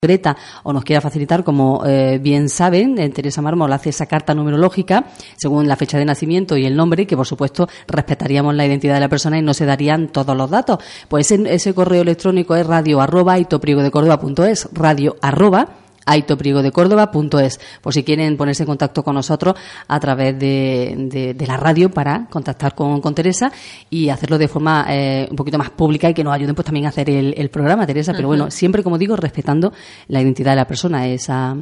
[0.00, 4.34] Greta o nos quiera facilitar, como eh, bien saben, eh, Teresa Mármol hace esa carta
[4.34, 8.94] numerológica según la fecha de nacimiento y el nombre, que por supuesto respetaríamos la identidad
[8.94, 10.78] de la persona y no se darían todos los datos.
[11.08, 18.62] Pues ese, correo electrónico es radio arroba es radio arroba aitoprigodecórdoba.es, por si quieren ponerse
[18.62, 19.54] en contacto con nosotros
[19.88, 23.52] a través de, de, la radio para contactar con, con, Teresa
[23.90, 26.86] y hacerlo de forma eh, un poquito más pública y que nos ayuden pues también
[26.86, 29.72] a hacer el, el programa, Teresa, pero bueno, siempre, como digo, respetando
[30.08, 31.56] la identidad de la persona, esa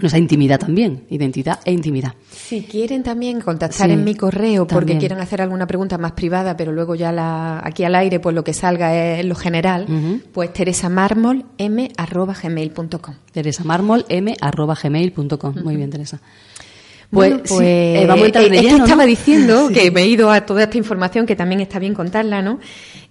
[0.00, 2.14] nuestra intimidad también, identidad e intimidad.
[2.30, 6.72] Si quieren también contactar en mi correo porque quieren hacer alguna pregunta más privada, pero
[6.72, 9.86] luego ya la, aquí al aire, pues lo que salga es lo general,
[10.32, 13.14] pues Teresa Mármol m arroba gmail.com.
[13.32, 15.54] Teresa Mármol m arroba gmail.com.
[15.62, 16.20] Muy bien, Teresa.
[17.10, 20.62] Pues, pues eh, vamos a entrar es estaba diciendo que me he ido a toda
[20.62, 22.60] esta información que también está bien contarla, ¿no?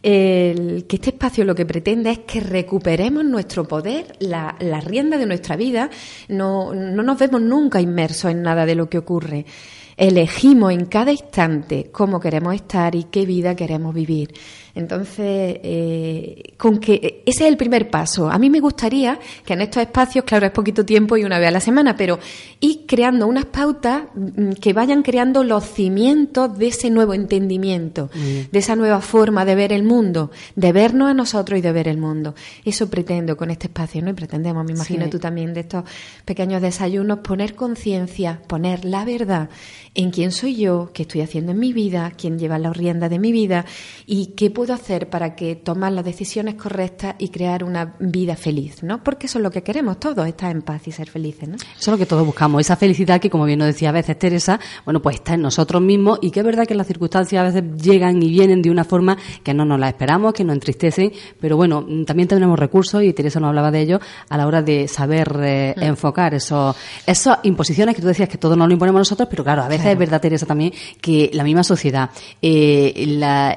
[0.01, 5.17] El, que este espacio lo que pretende es que recuperemos nuestro poder, la, la rienda
[5.17, 5.89] de nuestra vida.
[6.29, 9.45] No, no nos vemos nunca inmersos en nada de lo que ocurre.
[9.97, 14.33] Elegimos en cada instante cómo queremos estar y qué vida queremos vivir.
[14.79, 18.29] Entonces, eh, con que ese es el primer paso.
[18.29, 21.49] A mí me gustaría que en estos espacios, claro, es poquito tiempo y una vez
[21.49, 22.17] a la semana, pero
[22.59, 28.59] ir creando unas pautas mm, que vayan creando los cimientos de ese nuevo entendimiento, de
[28.59, 31.97] esa nueva forma de ver el mundo, de vernos a nosotros y de ver el
[31.97, 32.35] mundo.
[32.63, 34.09] Eso pretendo con este espacio, ¿no?
[34.09, 35.83] Y pretendemos, me imagino tú también, de estos
[36.25, 39.49] pequeños desayunos, poner conciencia, poner la verdad
[39.95, 43.19] en quién soy yo, qué estoy haciendo en mi vida, quién lleva la rienda de
[43.19, 43.65] mi vida
[44.05, 48.83] y qué puedo hacer para que tomar las decisiones correctas y crear una vida feliz,
[48.83, 49.03] ¿no?
[49.03, 51.55] Porque eso es lo que queremos todos, estar en paz y ser felices, ¿no?
[51.55, 54.17] Eso es lo que todos buscamos, esa felicidad que, como bien nos decía a veces
[54.17, 57.43] Teresa, bueno, pues está en nosotros mismos y que es verdad que las circunstancias a
[57.43, 61.11] veces llegan y vienen de una forma que no nos la esperamos, que nos entristecen,
[61.39, 64.87] pero bueno, también tenemos recursos y Teresa nos hablaba de ello a la hora de
[64.87, 65.83] saber eh, mm.
[65.83, 66.75] enfocar eso,
[67.05, 69.87] esas imposiciones que tú decías que todos nos lo imponemos nosotros, pero claro, a veces
[69.87, 72.09] es verdad, Teresa, también que la misma sociedad,
[72.41, 72.93] eh,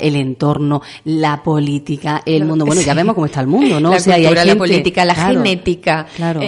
[0.01, 2.65] el entorno, la política, el mundo.
[2.65, 3.91] Bueno, ya vemos cómo está el mundo, ¿no?
[3.91, 6.41] La o sea, cultura, la política, la genética, claro.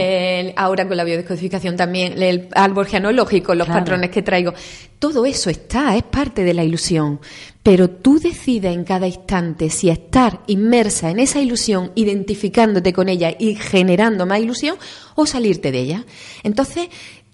[0.57, 4.55] ahora con la biodescodificación también, el árbol genealógico, los patrones que traigo.
[4.99, 7.21] Todo eso está, es parte de la ilusión.
[7.63, 13.35] Pero tú decides en cada instante si estar inmersa en esa ilusión, identificándote con ella
[13.39, 14.77] y generando más ilusión,
[15.15, 16.05] o salirte de ella.
[16.43, 16.89] Entonces,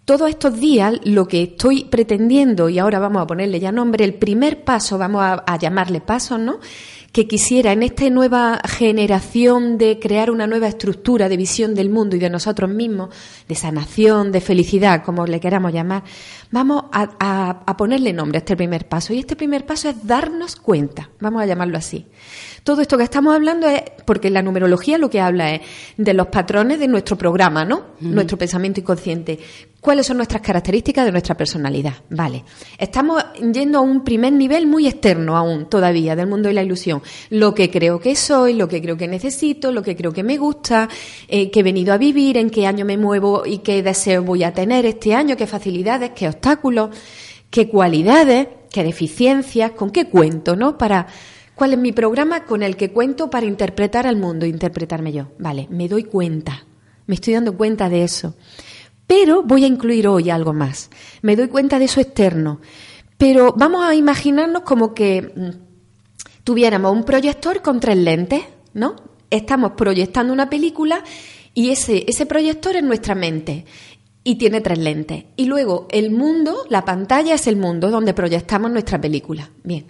[0.05, 4.15] todos estos días lo que estoy pretendiendo, y ahora vamos a ponerle ya nombre, el
[4.15, 6.59] primer paso, vamos a, llamarle paso, ¿no?
[7.13, 12.15] Que quisiera en esta nueva generación de crear una nueva estructura de visión del mundo
[12.15, 13.15] y de nosotros mismos,
[13.49, 16.05] de sanación, de felicidad, como le queramos llamar,
[16.53, 19.13] vamos a, a ponerle nombre a este primer paso.
[19.13, 22.07] Y este primer paso es darnos cuenta, vamos a llamarlo así.
[22.63, 25.63] Todo esto que estamos hablando es, porque la numerología lo que habla es
[25.97, 27.87] de los patrones de nuestro programa, ¿no?
[28.01, 29.39] Nuestro pensamiento inconsciente.
[29.81, 31.95] ¿Cuáles son nuestras características de nuestra personalidad?
[32.11, 32.45] Vale.
[32.77, 37.03] Estamos yendo a un primer nivel muy externo aún, todavía, del mundo de la ilusión.
[37.31, 40.37] Lo que creo que soy, lo que creo que necesito, lo que creo que me
[40.37, 40.87] gusta,
[41.29, 44.45] eh, que he venido a vivir, en qué año me muevo y qué deseo voy
[44.45, 46.91] a tener este año, qué facilidades, qué obstáculos,
[47.49, 50.77] qué cualidades, qué deficiencias, con qué cuento, ¿no?
[50.77, 51.07] Para
[51.55, 55.33] ¿Cuál es mi programa con el que cuento para interpretar al mundo, interpretarme yo?
[55.39, 56.65] Vale, me doy cuenta,
[57.07, 58.35] me estoy dando cuenta de eso.
[59.11, 60.89] Pero voy a incluir hoy algo más.
[61.23, 62.61] Me doy cuenta de eso externo.
[63.19, 68.95] Pero vamos a imaginarnos como que mm, tuviéramos un proyector con tres lentes, ¿no?
[69.29, 71.03] Estamos proyectando una película
[71.55, 73.65] y ese, proyector es nuestra mente
[74.23, 75.25] y tiene tres lentes.
[75.35, 79.51] Y luego el mundo, la pantalla es el mundo donde proyectamos nuestra película.
[79.65, 79.87] Bien.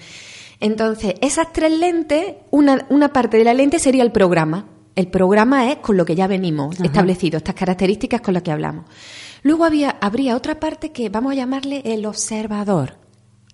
[0.61, 4.80] Entonces, esas tres lentes, una parte de la lente sería el programa.
[4.97, 8.85] El programa es con lo que ya venimos establecido, estas características con las que hablamos.
[9.43, 12.97] Luego había, habría otra parte que vamos a llamarle el observador.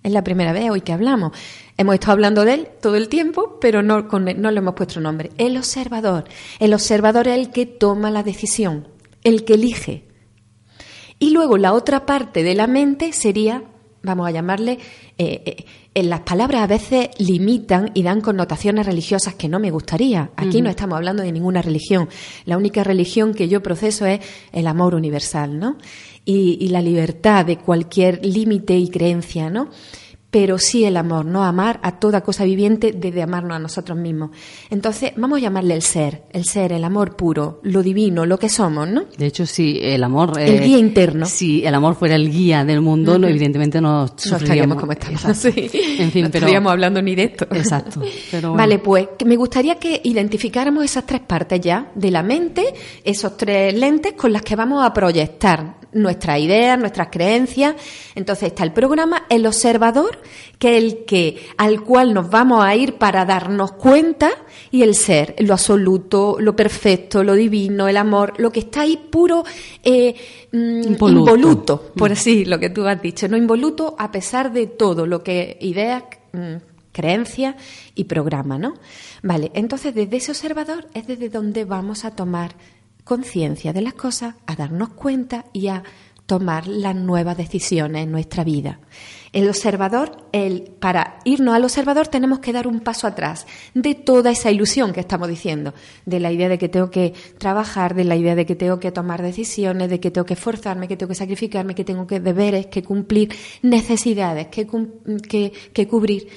[0.03, 1.31] Es la primera vez hoy que hablamos.
[1.77, 5.31] Hemos estado hablando de él todo el tiempo, pero no, no le hemos puesto nombre.
[5.37, 6.25] El observador.
[6.59, 8.87] El observador es el que toma la decisión,
[9.23, 10.07] el que elige.
[11.19, 13.63] Y luego la otra parte de la mente sería
[14.03, 14.79] vamos a llamarle,
[15.17, 19.71] eh, eh, en las palabras a veces limitan y dan connotaciones religiosas que no me
[19.71, 20.31] gustaría.
[20.35, 22.07] Aquí no estamos hablando de ninguna religión.
[22.45, 24.19] La única religión que yo proceso es
[24.51, 25.77] el amor universal, ¿no?
[26.23, 29.69] Y, y la libertad de cualquier límite y creencia, ¿no?
[30.29, 34.31] Pero sí el amor, no amar a toda cosa viviente desde amarnos a nosotros mismos.
[34.69, 38.49] Entonces, vamos a llamarle el ser, el ser, el amor puro, lo divino, lo que
[38.49, 39.05] somos, ¿no?
[39.17, 40.37] De hecho, sí, el amor...
[40.39, 41.25] El guía interno.
[41.25, 45.37] Si el amor fuera el guía del mundo, no, evidentemente no, no estaríamos como estamos.
[45.37, 45.69] Sí.
[45.99, 46.45] En fin, no pero...
[46.45, 47.47] estaríamos hablando ni de esto.
[47.51, 48.01] Exacto.
[48.53, 52.73] Vale, pues me gustaría que identificáramos esas tres partes ya de la mente,
[53.03, 57.75] esos tres lentes con las que vamos a proyectar nuestras ideas, nuestras creencias.
[58.15, 60.16] Entonces está el programa, el observador,
[60.59, 64.31] que el que, al cual nos vamos a ir para darnos cuenta,
[64.71, 68.97] y el ser, lo absoluto, lo perfecto, lo divino, el amor, lo que está ahí
[68.97, 69.43] puro,
[69.83, 70.15] eh,
[70.51, 71.91] mm, involuto.
[71.95, 75.57] por así lo que tú has dicho, no involuto a pesar de todo lo que
[75.61, 76.03] ideas,
[76.33, 76.55] mm,
[76.91, 77.55] creencias
[77.93, 78.73] y programa, ¿no?
[79.21, 82.55] Vale, entonces desde ese observador es desde donde vamos a tomar
[83.03, 85.83] conciencia de las cosas, a darnos cuenta y a
[86.27, 88.79] tomar las nuevas decisiones en nuestra vida.
[89.31, 94.29] El observador, el, para irnos al observador tenemos que dar un paso atrás de toda
[94.31, 95.73] esa ilusión que estamos diciendo,
[96.05, 98.91] de la idea de que tengo que trabajar, de la idea de que tengo que
[98.91, 102.67] tomar decisiones, de que tengo que esforzarme, que tengo que sacrificarme, que tengo que deberes,
[102.67, 104.67] que cumplir necesidades, que,
[105.73, 106.27] que, cubrir.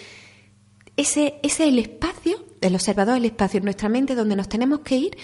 [0.96, 4.80] Ese, ese es el espacio, el observador, el espacio en nuestra mente donde nos tenemos
[4.80, 5.16] que ir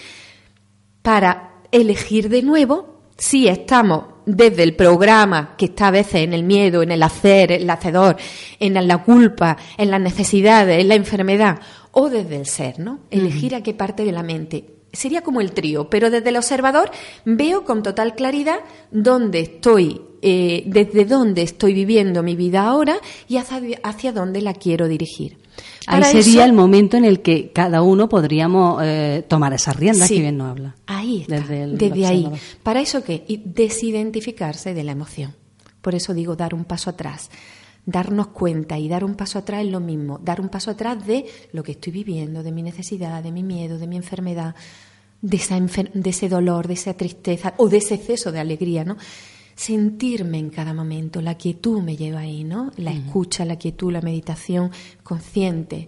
[1.01, 6.43] para elegir de nuevo si estamos desde el programa que está a veces en el
[6.43, 8.17] miedo, en el hacer, en el hacedor,
[8.59, 11.59] en la culpa, en las necesidades, en la enfermedad,
[11.91, 12.99] o desde el ser, ¿no?
[13.09, 14.65] Elegir a qué parte de la mente.
[14.91, 16.91] Sería como el trío, pero desde el observador
[17.25, 18.59] veo con total claridad
[18.91, 22.97] dónde estoy, eh, desde dónde estoy viviendo mi vida ahora
[23.27, 25.37] y hacia, hacia dónde la quiero dirigir.
[25.87, 30.19] Ahí sería el momento en el que cada uno podríamos eh, tomar esas riendas que
[30.19, 30.75] bien nos habla.
[30.85, 32.29] Ahí desde, ahí.
[32.61, 33.23] ¿Para eso qué?
[33.45, 35.33] desidentificarse de la emoción.
[35.81, 37.29] Por eso digo dar un paso atrás.
[37.85, 40.19] Darnos cuenta y dar un paso atrás es lo mismo.
[40.21, 43.77] Dar un paso atrás de lo que estoy viviendo, de mi necesidad, de mi miedo,
[43.77, 44.55] de mi enfermedad,
[45.21, 48.97] de, de ese dolor, de esa tristeza o de ese exceso de alegría, ¿no?
[49.57, 51.19] Sentirme en cada momento.
[51.19, 52.71] La quietud me lleva ahí, ¿no?
[52.77, 54.71] La escucha, la quietud, la meditación
[55.03, 55.87] consciente.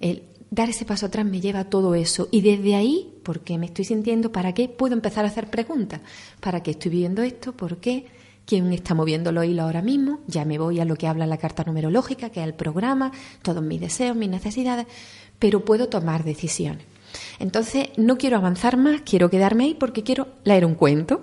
[0.00, 2.28] El dar ese paso atrás me lleva a todo eso.
[2.32, 4.68] Y desde ahí, porque me estoy sintiendo, ¿para qué?
[4.68, 6.00] Puedo empezar a hacer preguntas.
[6.40, 7.52] ¿Para qué estoy viviendo esto?
[7.52, 8.06] ¿Por qué?
[8.46, 10.20] ¿Quién está moviendo los hilos ahora mismo?
[10.26, 13.12] Ya me voy a lo que habla la carta numerológica, que es el programa,
[13.42, 14.86] todos mis deseos, mis necesidades,
[15.38, 16.84] pero puedo tomar decisiones.
[17.38, 21.22] Entonces, no quiero avanzar más, quiero quedarme ahí porque quiero leer un cuento.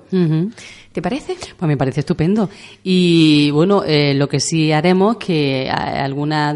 [0.92, 1.36] ¿Te parece?
[1.58, 2.50] Pues me parece estupendo.
[2.84, 6.56] Y bueno, eh, lo que sí haremos que algunas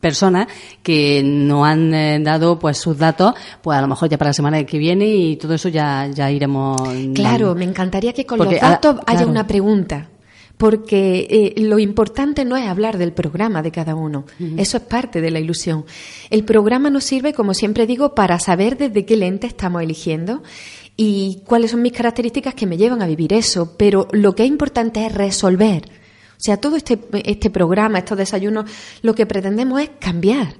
[0.00, 0.46] personas
[0.82, 4.34] que no han eh, dado pues sus datos, pues a lo mejor ya para la
[4.34, 6.80] semana que viene y todo eso ya, ya iremos.
[7.14, 10.08] Claro, me encantaría que con los datos haya una pregunta
[10.58, 14.24] porque eh, lo importante no es hablar del programa de cada uno,
[14.56, 15.86] eso es parte de la ilusión.
[16.30, 20.42] El programa nos sirve, como siempre digo, para saber desde qué lente estamos eligiendo
[20.96, 24.48] y cuáles son mis características que me llevan a vivir eso, pero lo que es
[24.48, 25.88] importante es resolver.
[26.38, 28.70] O sea, todo este, este programa, estos desayunos,
[29.02, 30.54] lo que pretendemos es cambiar.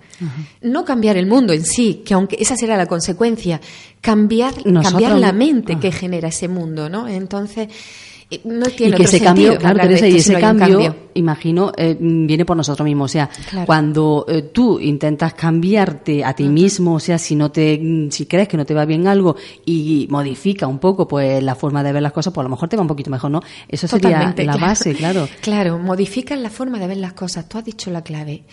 [0.60, 3.60] No cambiar el mundo en sí, que aunque esa será la consecuencia,
[4.00, 7.06] cambiar, cambiar la mente que genera ese mundo, ¿no?
[7.06, 7.68] Entonces,
[8.44, 12.84] no tiene y que ese cambio, claro, y ese cambio, imagino, eh, viene por nosotros
[12.84, 13.10] mismos.
[13.10, 13.30] O sea,
[13.64, 18.48] cuando eh, tú intentas cambiarte a ti mismo, o sea, si no te, si crees
[18.48, 22.02] que no te va bien algo y modifica un poco, pues la forma de ver
[22.02, 23.42] las cosas, pues a lo mejor te va un poquito mejor, ¿no?
[23.66, 25.28] Eso sería la base, claro.
[25.40, 27.48] Claro, modificas la forma de ver las cosas.
[27.48, 28.44] Tú has dicho la clave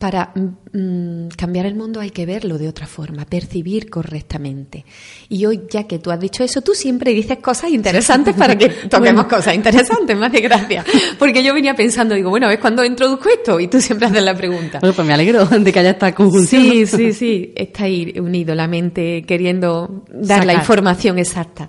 [0.00, 4.86] para mm, cambiar el mundo hay que verlo de otra forma, percibir correctamente.
[5.28, 8.68] Y hoy, ya que tú has dicho eso, tú siempre dices cosas interesantes para que
[8.90, 10.86] toquemos cosas interesantes, más de gracia.
[11.18, 14.22] Porque yo venía pensando, digo, bueno, a ver cuándo introduzco esto y tú siempre haces
[14.22, 14.78] la pregunta.
[14.80, 16.62] Bueno, pues me alegro de que haya esta conjunción.
[16.62, 21.68] Sí, sí, sí, está ahí unido la mente queriendo dar la información exacta.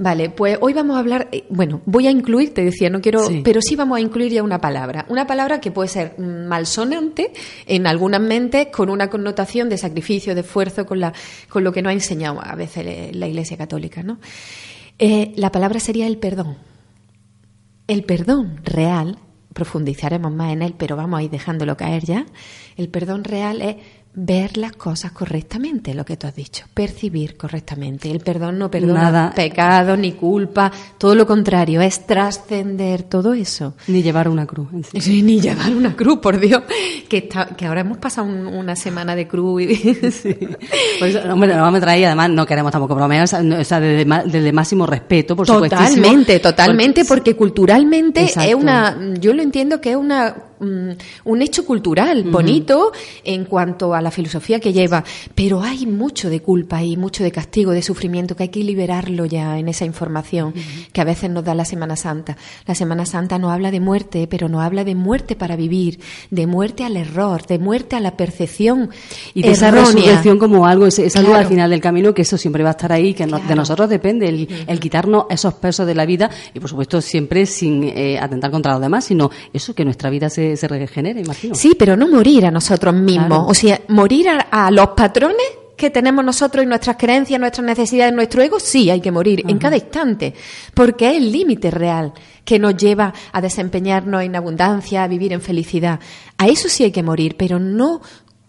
[0.00, 3.26] Vale, pues hoy vamos a hablar, eh, bueno, voy a incluir, te decía, no quiero,
[3.42, 5.04] pero sí vamos a incluir ya una palabra.
[5.08, 7.32] Una palabra que puede ser malsonante
[7.66, 11.12] en algunas mentes con una connotación de sacrificio, de esfuerzo, con, la,
[11.48, 14.20] con lo que nos ha enseñado a veces la Iglesia Católica, ¿no?
[15.00, 16.56] Eh, la palabra sería el perdón.
[17.88, 19.18] El perdón real,
[19.52, 22.26] profundizaremos más en él, pero vamos a ir dejándolo caer ya.
[22.76, 23.76] El perdón real es
[24.14, 28.10] ver las cosas correctamente, lo que tú has dicho, percibir correctamente.
[28.10, 29.32] El perdón no perdona Nada.
[29.34, 33.74] pecado ni culpa, todo lo contrario, es trascender todo eso.
[33.86, 34.68] Ni llevar una cruz.
[34.98, 36.62] Sí, ni llevar una cruz, por Dios,
[37.08, 39.62] que, está, que ahora hemos pasado una semana de cruz.
[39.62, 39.74] Y...
[40.10, 40.36] sí.
[40.98, 44.86] Pues, hombre, no vamos a traer, además no queremos tampoco bromear, o sea, desde, máximo
[44.86, 45.76] respeto, por supuesto.
[45.76, 50.90] Totalmente, totalmente, porque culturalmente es una, yo lo entiendo que es una Mm,
[51.24, 56.40] un hecho cultural bonito en cuanto a la filosofía que lleva, pero hay mucho de
[56.40, 60.52] culpa y mucho de castigo, de sufrimiento, que hay que liberarlo ya en esa información
[60.92, 62.36] que a veces nos da la Semana Santa.
[62.66, 66.00] La Semana Santa no habla de muerte, pero no habla de muerte para vivir,
[66.30, 68.90] de muerte al error, de muerte a la percepción.
[69.34, 72.64] Y de esa resurrección como algo, es, algo al final del camino, que eso siempre
[72.64, 76.30] va a estar ahí, que de nosotros depende, el, quitarnos esos pesos de la vida
[76.54, 80.30] y por supuesto siempre sin eh, atentar contra los demás, sino eso que nuestra vida
[80.30, 81.54] se se, regenere, imagino.
[81.54, 83.46] Sí, pero no morir a nosotros mismos.
[83.48, 88.42] O sea, morir a, los patrones que tenemos nosotros y nuestras creencias, nuestras necesidades, nuestro
[88.42, 90.34] ego, sí hay que morir en cada instante,
[90.74, 92.12] porque es el límite real
[92.44, 96.00] que nos lleva a desempeñarnos en abundancia, a vivir en felicidad.
[96.36, 98.00] A eso sí hay que morir, pero no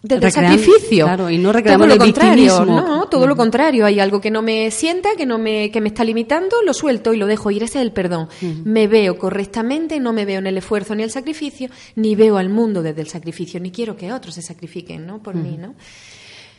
[0.01, 1.05] del sacrificio.
[1.05, 3.85] Claro, y no todo lo contrario, no, todo lo contrario.
[3.85, 7.13] Hay algo que no me sienta, que no me, que me está limitando, lo suelto
[7.13, 7.63] y lo dejo ir.
[7.63, 8.29] Ese es el perdón.
[8.63, 12.49] Me veo correctamente, no me veo en el esfuerzo ni el sacrificio, ni veo al
[12.49, 15.21] mundo desde el sacrificio, ni quiero que otros se sacrifiquen, ¿no?
[15.21, 15.75] Por mí, ¿no?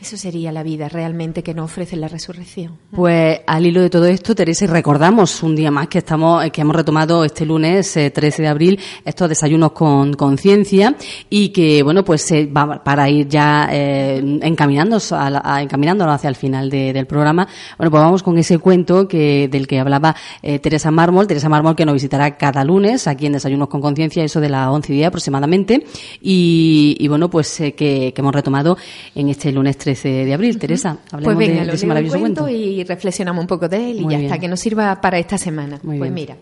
[0.00, 2.78] Eso sería la vida realmente que nos ofrece la resurrección.
[2.90, 6.62] Pues al hilo de todo esto, Teresa, y recordamos un día más que estamos, que
[6.62, 10.96] hemos retomado este lunes 13 eh, de abril estos desayunos con conciencia
[11.28, 17.06] y que bueno pues va para ir ya eh, encaminándonos, encaminándonos hacia el final del
[17.06, 17.46] programa.
[17.76, 21.76] Bueno pues vamos con ese cuento que del que hablaba eh, Teresa Mármol, Teresa Mármol
[21.76, 24.96] que nos visitará cada lunes aquí en Desayunos con conciencia, eso de las 11 y
[24.96, 25.84] día aproximadamente
[26.22, 28.78] y, bueno pues eh, que, que hemos retomado
[29.14, 30.58] en este lunes 13 de abril.
[30.58, 34.08] Teresa, hablemos pues venga, de, ese maravilloso cuento, y reflexionamos un poco de él y
[34.08, 35.80] ya está, que nos sirva para esta semana.
[35.82, 36.36] pues mira,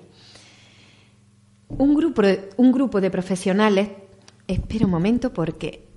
[1.68, 3.88] un grupo, de, un grupo de profesionales,
[4.46, 5.88] espera un momento porque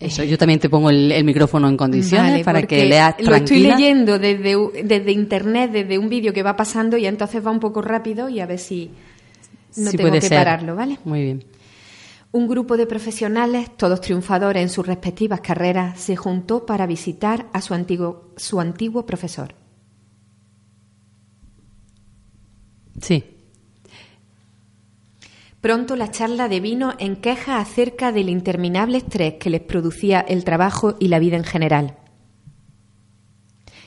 [0.00, 3.30] eso, yo también te pongo el, micrófono en condiciones para que leas tranquila.
[3.30, 7.50] Lo estoy leyendo desde, desde internet, desde un vídeo que va pasando y entonces va
[7.50, 8.90] un poco rápido y a ver si
[9.76, 10.98] no tengo que pararlo, ¿vale?
[11.04, 11.44] Muy bien.
[12.34, 17.60] Un grupo de profesionales, todos triunfadores en sus respectivas carreras, se juntó para visitar a
[17.60, 19.54] su antiguo, su antiguo profesor.
[23.00, 23.22] Sí.
[25.60, 30.96] Pronto la charla devino en quejas acerca del interminable estrés que les producía el trabajo
[30.98, 31.98] y la vida en general.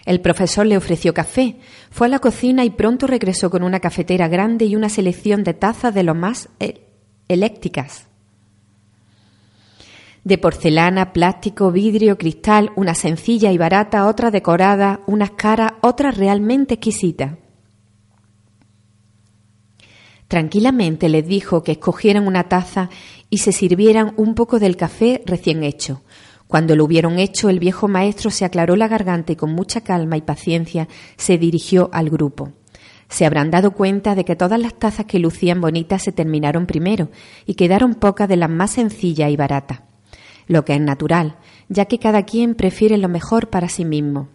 [0.05, 1.57] El profesor le ofreció café,
[1.91, 5.53] fue a la cocina y pronto regresó con una cafetera grande y una selección de
[5.53, 6.87] tazas de lo más eh,
[7.27, 8.06] eléctricas
[10.27, 16.73] de porcelana, plástico, vidrio, cristal, una sencilla y barata, otra decorada, unas caras, otras realmente
[16.73, 17.37] exquisitas.
[20.27, 22.89] Tranquilamente les dijo que escogieran una taza
[23.29, 26.01] y se sirvieran un poco del café recién hecho.
[26.47, 30.17] Cuando lo hubieron hecho, el viejo maestro se aclaró la garganta y con mucha calma
[30.17, 32.51] y paciencia se dirigió al grupo.
[33.07, 37.11] Se habrán dado cuenta de que todas las tazas que lucían bonitas se terminaron primero
[37.45, 39.86] y quedaron pocas de las más sencillas y baratas
[40.47, 41.37] lo que es natural,
[41.69, 44.29] ya que cada quien prefiere lo mejor para sí mismo.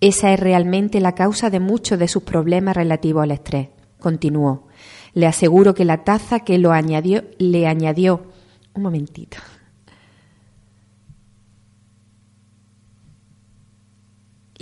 [0.00, 4.68] Esa es realmente la causa de muchos de sus problemas relativos al estrés, continuó.
[5.14, 8.22] Le aseguro que la taza que lo añadió, le añadió.
[8.74, 9.36] Un momentito.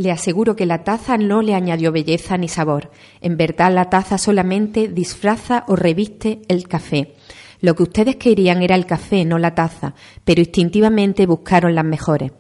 [0.01, 2.91] Le aseguro que la taza no le añadió belleza ni sabor.
[3.21, 7.17] En verdad la taza solamente disfraza o reviste el café.
[7.61, 12.33] Lo que ustedes querían era el café, no la taza, pero instintivamente buscaron las mejores.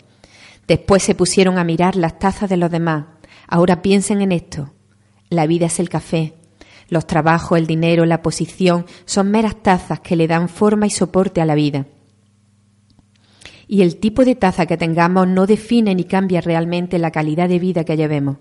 [0.66, 3.04] Después se pusieron a mirar las tazas de los demás.
[3.46, 4.72] Ahora piensen en esto.
[5.28, 6.32] La vida es el café.
[6.88, 11.42] Los trabajos, el dinero, la posición son meras tazas que le dan forma y soporte
[11.42, 11.84] a la vida.
[13.70, 17.60] Y el tipo de taza que tengamos no define ni cambia realmente la calidad de
[17.60, 18.38] vida que llevemos.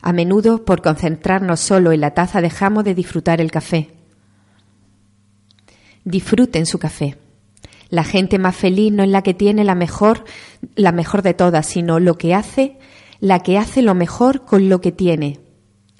[0.00, 3.90] A menudo, por concentrarnos solo en la taza, dejamos de disfrutar el café
[6.04, 7.16] disfruten su café.
[7.88, 10.24] La gente más feliz no es la que tiene la mejor,
[10.74, 12.78] la mejor de todas, sino lo que hace,
[13.20, 15.40] la que hace lo mejor con lo que tiene.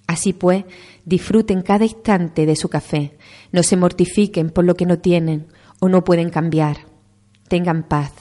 [0.07, 0.65] Así pues,
[1.05, 3.17] disfruten cada instante de su café.
[3.53, 5.47] No se mortifiquen por lo que no tienen
[5.81, 6.92] o no pueden cambiar.
[7.53, 8.13] Tengan paz.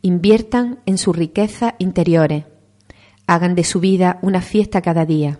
[0.00, 2.46] Inviertan en sus riquezas interiores.
[3.26, 5.38] Hagan de su vida una fiesta cada día.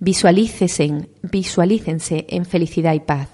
[0.00, 1.06] Visualícense,
[2.30, 3.28] en felicidad y paz.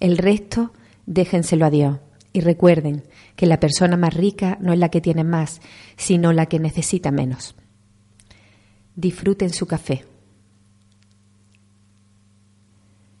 [0.00, 0.74] El resto
[1.06, 1.98] déjenselo a Dios.
[2.34, 3.04] Y recuerden
[3.36, 5.62] que la persona más rica no es la que tiene más,
[5.96, 7.54] sino la que necesita menos.
[8.96, 10.04] Disfruten su café.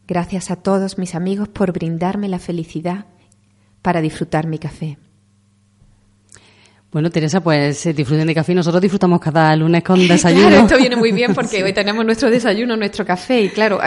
[0.06, 3.06] Gracias a todos mis amigos por brindarme la felicidad
[3.82, 4.96] para disfrutar mi café.
[6.92, 8.54] Bueno, Teresa, pues eh, disfruten de café.
[8.54, 10.48] Nosotros disfrutamos cada lunes con desayuno.
[10.48, 13.40] Claro, esto viene muy bien porque hoy tenemos nuestro desayuno, nuestro café.
[13.40, 13.80] Y claro,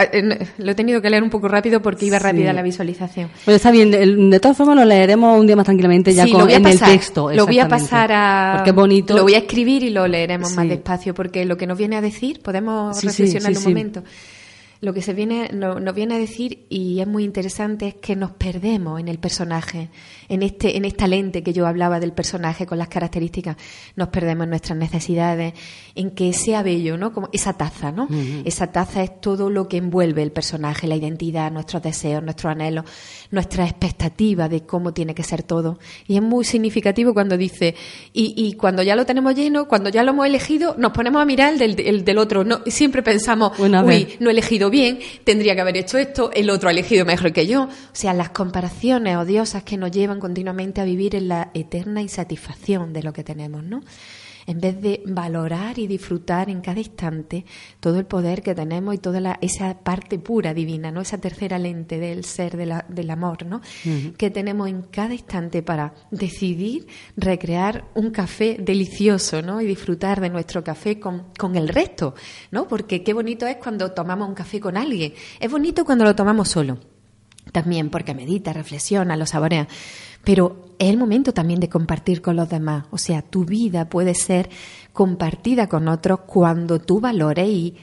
[0.58, 3.30] lo he tenido que leer un poco rápido porque iba rápida la visualización.
[3.44, 3.92] Pues está bien.
[3.92, 7.30] De todas formas, lo leeremos un día más tranquilamente ya con, en el texto.
[7.32, 8.52] Lo voy a pasar a.
[8.56, 9.14] Porque es bonito.
[9.14, 12.00] Lo voy a escribir y lo leeremos más despacio porque lo que nos viene a
[12.00, 14.02] decir, podemos reflexionar un momento
[14.80, 18.32] lo que se viene, nos viene a decir, y es muy interesante, es que nos
[18.32, 19.90] perdemos en el personaje,
[20.28, 23.56] en, este, en esta lente que yo hablaba del personaje con las características,
[23.96, 25.54] nos perdemos en nuestras necesidades,
[25.94, 27.12] en que sea bello, ¿no?
[27.12, 28.08] Como esa taza, ¿no?
[28.44, 32.84] Esa taza es todo lo que envuelve el personaje, la identidad, nuestros deseos, nuestros anhelos,
[33.30, 35.78] nuestra expectativa de cómo tiene que ser todo.
[36.06, 37.74] Y es muy significativo cuando dice,
[38.12, 41.24] y, y cuando ya lo tenemos lleno, cuando ya lo hemos elegido, nos ponemos a
[41.24, 42.44] mirar el del, del otro.
[42.44, 43.68] No, siempre pensamos, uy,
[44.20, 47.46] no he elegido bien, tendría que haber hecho esto, el otro ha elegido mejor que
[47.46, 47.64] yo.
[47.64, 52.92] O sea, las comparaciones odiosas que nos llevan continuamente a vivir en la eterna insatisfacción
[52.92, 53.82] de lo que tenemos, ¿no?
[54.46, 57.44] En vez de valorar y disfrutar en cada instante
[57.80, 61.00] todo el poder que tenemos y toda esa parte pura divina, ¿no?
[61.00, 63.60] Esa tercera lente del ser, del amor, ¿no?
[64.16, 66.86] Que tenemos en cada instante para decidir
[67.16, 69.60] recrear un café delicioso, ¿no?
[69.60, 72.14] Y disfrutar de nuestro café con, con el resto,
[72.50, 72.68] ¿no?
[72.68, 75.12] Porque qué bonito es cuando tomamos un café con alguien.
[75.40, 76.95] Es bonito cuando lo tomamos solo
[77.52, 79.68] también porque medita, reflexiona, lo saborea
[80.26, 82.86] pero es el momento también de compartir con los demás.
[82.90, 84.50] O sea, tu vida puede ser
[84.92, 87.76] compartida con otros cuando tú valores y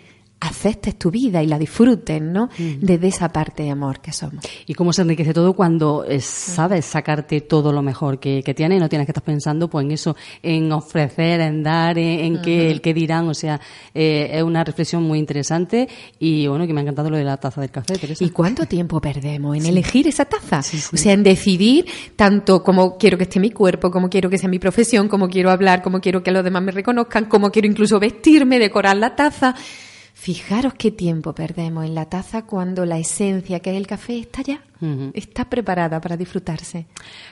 [0.43, 2.49] aceptes tu vida y la disfrutes, ¿no?
[2.57, 4.43] Desde esa parte de amor que somos.
[4.65, 8.81] Y cómo se enriquece todo cuando sabes sacarte todo lo mejor que, que tienes y
[8.81, 12.81] no tienes que estar pensando pues en eso, en ofrecer, en dar, en, que el
[12.81, 13.59] que dirán, o sea,
[13.93, 15.87] eh, es una reflexión muy interesante
[16.19, 18.99] y bueno, que me ha encantado lo de la taza del café, ¿Y cuánto tiempo
[18.99, 20.59] perdemos en elegir esa taza?
[20.59, 21.85] o sea, en decidir
[22.15, 25.51] tanto como quiero que esté mi cuerpo, como quiero que sea mi profesión, como quiero
[25.51, 29.55] hablar, como quiero que los demás me reconozcan, como quiero incluso vestirme, decorar la taza.
[30.23, 34.41] Fijaros qué tiempo perdemos en la taza cuando la esencia que es el café está
[34.41, 34.63] ya
[35.13, 36.85] está preparada para disfrutarse.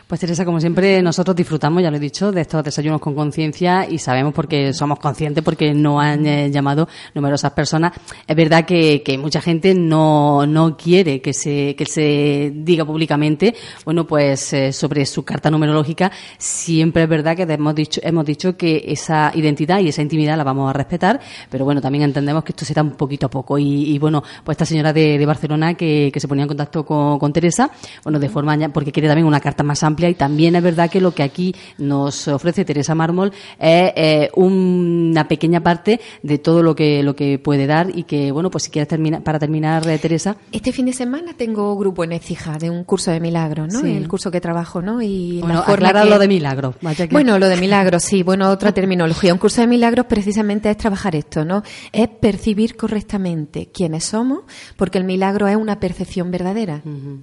[0.08, 3.88] Pues Teresa, como siempre, nosotros disfrutamos, ya lo he dicho, de estos desayunos con conciencia
[3.90, 7.94] y sabemos porque somos conscientes porque nos han eh, llamado numerosas personas.
[8.28, 13.56] Es verdad que, que mucha gente no, no quiere que se, que se diga públicamente,
[13.86, 16.12] bueno, pues eh, sobre su carta numerológica.
[16.38, 20.44] Siempre es verdad que hemos dicho, hemos dicho que esa identidad y esa intimidad la
[20.44, 23.58] vamos a respetar, pero bueno, también entendemos que esto se da un poquito a poco.
[23.58, 27.20] Y, bueno, pues esta señora de, de Barcelona que, que, se ponía en contacto con,
[27.20, 27.72] con Teresa,
[28.04, 31.02] bueno, de forma, porque quiere también una carta más amplia y también es verdad que
[31.02, 36.76] lo que aquí nos ofrece Teresa Mármol es eh, una pequeña parte de todo lo
[36.76, 39.98] que, lo que puede dar y que, bueno, pues si quieres terminar, para terminar, eh,
[39.98, 40.38] Teresa.
[40.52, 43.82] Este fin de semana tengo grupo en Ecija de un curso de milagros, ¿no?
[43.82, 45.02] El curso que trabajo, ¿no?
[45.02, 46.76] Y bueno, aclara lo de milagros.
[47.12, 49.34] Bueno, lo de milagros, sí, bueno, otra terminología.
[49.34, 51.64] Un curso de milagros precisamente es trabajar esto, ¿no?
[51.92, 54.42] Es percibir correctamente quiénes somos,
[54.76, 56.82] porque el milagro es una percepción verdadera.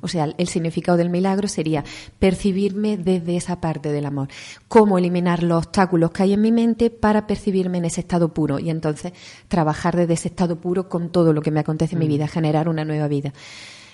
[0.08, 1.84] O sea, el significado del milagro sería
[2.18, 4.28] percibirme desde esa parte del amor.
[4.66, 8.58] Cómo eliminar los obstáculos que hay en mi mente para percibirme en ese estado puro
[8.58, 9.12] y entonces
[9.48, 12.08] trabajar desde ese estado puro con todo lo que me acontece en mi mm.
[12.08, 13.34] vida, generar una nueva vida.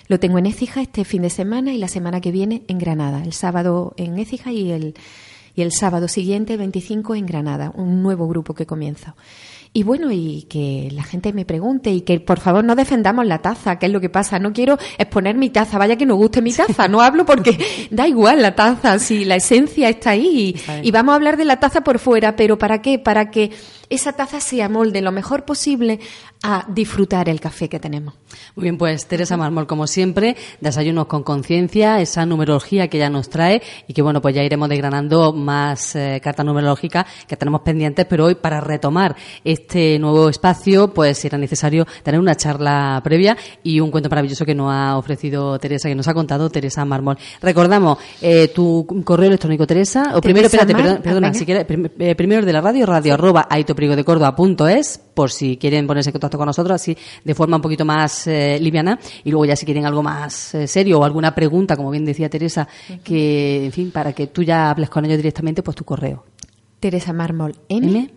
[0.07, 3.23] Lo tengo en Écija este fin de semana y la semana que viene en Granada.
[3.23, 4.93] El sábado en Écija y el,
[5.53, 7.71] y el sábado siguiente, el 25, en Granada.
[7.75, 9.15] Un nuevo grupo que comienza.
[9.77, 13.39] Y bueno, y que la gente me pregunte y que por favor no defendamos la
[13.39, 14.39] taza, ¿qué es lo que pasa?
[14.39, 17.57] No quiero exponer mi taza, vaya que no guste mi taza, no hablo porque
[17.91, 21.59] da igual la taza, si la esencia está ahí y, vamos a hablar de la
[21.59, 22.99] taza por fuera, pero ¿para qué?
[22.99, 23.51] Para que
[23.89, 25.99] esa taza se amolde lo mejor posible
[26.43, 28.13] a disfrutar el café que tenemos.
[28.55, 33.29] Muy bien, pues Teresa Mármol, como siempre, desayunos con conciencia, esa numerología que ya nos
[33.29, 38.05] trae y que bueno, pues ya iremos desgranando más eh, cartas numerológicas que tenemos pendientes,
[38.05, 43.79] pero hoy para retomar este nuevo espacio, pues era necesario tener una charla previa y
[43.79, 47.17] un cuento maravilloso que nos ha ofrecido Teresa, que nos ha contado Teresa Mármol.
[47.41, 51.65] Recordamos eh, tu correo electrónico, Teresa, o primero, espérate, perdona, si quieres,
[51.99, 53.47] eh, primero de la radio, radio arroba
[54.67, 58.27] es por si quieren ponerse en contacto con nosotros así de forma un poquito más
[58.27, 62.05] eh, liviana y luego ya si quieren algo más serio o alguna pregunta, como bien
[62.05, 62.67] decía Teresa,
[63.03, 66.25] que, en fin, para que tú ya hables con ellos directamente, pues tu correo.
[66.79, 68.11] Teresa Mármol, N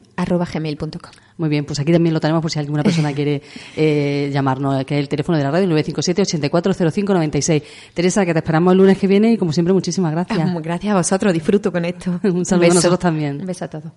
[1.36, 3.40] Muy bien, pues aquí también lo tenemos por si alguna persona quiere
[3.76, 7.62] eh, llamarnos, que es el teléfono de la radio 957 840596.
[7.94, 10.40] Teresa, que te esperamos el lunes que viene y como siempre muchísimas gracias.
[10.40, 12.18] Ah, gracias a vosotros, disfruto con esto.
[12.24, 13.40] Un saludo a nosotros también.
[13.40, 13.92] Un beso a todos.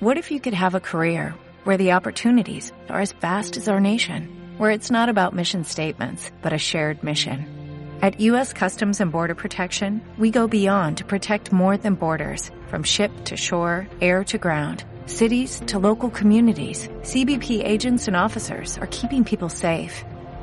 [0.00, 1.34] What if you could have a career
[1.64, 6.30] where the opportunities are as vast as our nation, where it's not about mission statements,
[6.42, 7.46] but a shared mission?
[8.02, 8.52] At U.S.
[8.52, 13.38] Customs and Border Protection, we go beyond to protect more than borders, from ship to
[13.38, 16.88] shore, air to ground, cities to local communities.
[17.00, 20.04] CBP agents and officers are keeping people safe.